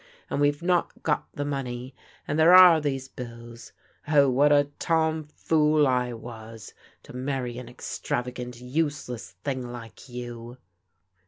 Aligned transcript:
And 0.31 0.41
we've 0.41 0.63
not 0.63 1.03
got 1.03 1.27
the 1.31 1.45
money. 1.45 1.93
And 2.27 2.39
there 2.39 2.55
are 2.55 2.81
these 2.81 3.07
bills. 3.07 3.71
Oh, 4.07 4.31
what 4.31 4.51
a 4.51 4.71
tom 4.79 5.25
fool 5.25 5.85
I 5.85 6.11
was 6.11 6.73
to 7.03 7.15
marry 7.15 7.59
an 7.59 7.69
extravagant, 7.69 8.59
use 8.59 9.07
less 9.07 9.33
thing 9.43 9.61
like 9.71 10.09
you 10.09 10.57